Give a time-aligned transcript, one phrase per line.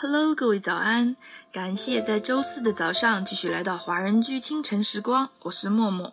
[0.00, 1.16] Hello，各位早安！
[1.52, 6.12] 感谢在周四的早上继续来到华人居清晨时光，我是默默。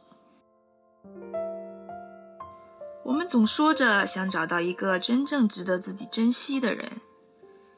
[3.04, 6.94] 我们总说着想找到一个真正值得自己珍惜的人，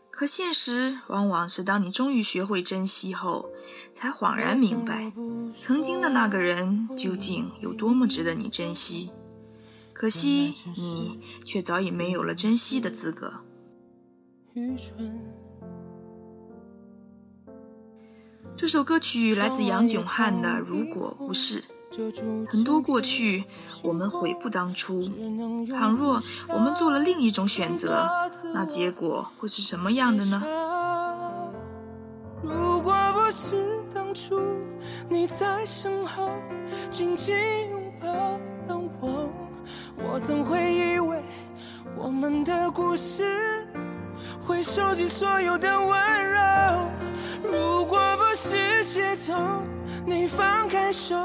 [0.09, 3.50] 可现实往往是当你终于学会珍惜后，
[3.94, 5.12] 才恍然明白，
[5.60, 9.12] 曾经的那个人究竟有多么值得你珍惜。
[9.92, 13.41] 可惜你却早已没有了珍惜的资格。
[18.57, 21.61] 这首歌曲来自杨炯翰的《如果不是》。
[22.49, 23.43] 很多过去，
[23.83, 25.03] 我们悔不当初。
[25.70, 28.09] 倘若我们做了另一种选择，
[28.53, 30.43] 那结果会是什么样的呢？
[32.41, 33.55] 如果不是
[33.93, 34.39] 当初
[35.08, 36.30] 你在身后
[36.89, 37.35] 紧紧
[37.69, 39.30] 拥抱了我，
[39.97, 41.21] 我怎会以为
[41.95, 43.67] 我们的故事
[44.45, 46.17] 会收集所有的温
[50.05, 51.16] 你放开手。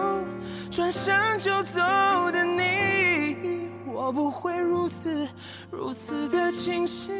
[0.71, 1.81] 转身就走
[2.33, 3.37] 的你，
[3.87, 5.29] 我不会如此
[5.71, 7.15] 如此的清醒。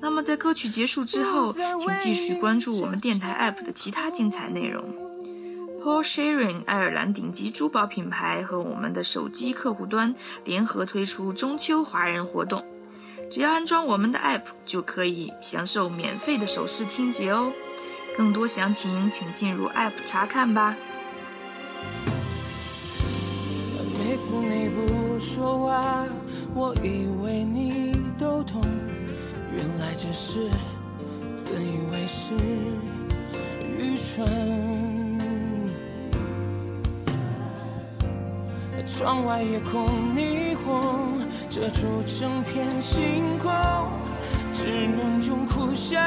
[0.00, 4.84] 那么在歌曲结束之后，请继续关注我们电台 APP 的其他精彩内容。
[5.80, 12.64] Paul Sharon 爱尔兰顶级珠宝品牌和我们的手机客户端联合推出中秋华人活动，
[13.30, 17.52] 只要安装我们的 APP 就可以享受免费的首饰清洁哦。
[18.16, 20.76] 更多详情请进入 APP 查看吧。
[23.98, 26.04] 每次你不说话，
[26.54, 28.60] 我以为你都懂，
[29.56, 30.50] 原来只是
[31.36, 32.34] 自以为是，
[33.78, 34.52] 愚蠢。
[38.86, 43.50] 窗外夜空霓虹遮住整片星空，
[44.52, 45.98] 只能用苦笑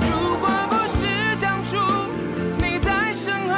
[0.00, 1.76] 如果不是当初
[2.58, 3.54] 你在身后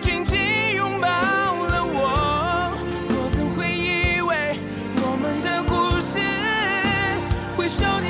[0.00, 2.72] 紧紧拥抱了我，
[3.08, 4.58] 我怎会以为
[4.96, 6.18] 我们的故事
[7.56, 8.03] 会收？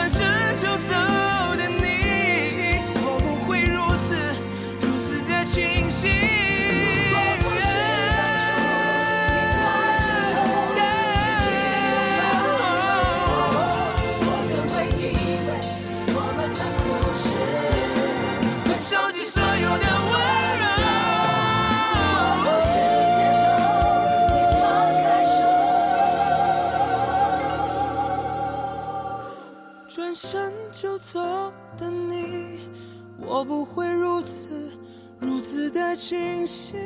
[0.00, 0.39] 还是
[33.26, 34.72] 我不会如此
[35.18, 36.78] 如此的清醒，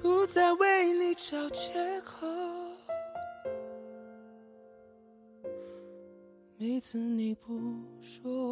[0.00, 2.26] 不再为你找借口。
[6.56, 7.58] 每次你不
[8.02, 8.49] 说。